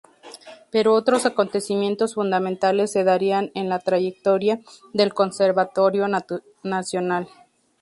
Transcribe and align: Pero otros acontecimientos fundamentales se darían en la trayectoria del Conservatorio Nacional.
Pero 0.71 0.95
otros 0.95 1.27
acontecimientos 1.27 2.15
fundamentales 2.15 2.91
se 2.91 3.03
darían 3.03 3.51
en 3.53 3.69
la 3.69 3.77
trayectoria 3.77 4.59
del 4.93 5.13
Conservatorio 5.13 6.07
Nacional. 6.63 7.29